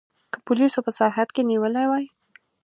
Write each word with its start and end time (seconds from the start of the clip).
که 0.31 0.37
پولیسو 0.45 0.79
په 0.85 0.91
سرحد 0.97 1.29
کې 1.35 1.41
نیولي 1.49 1.85
وای. 1.87 2.05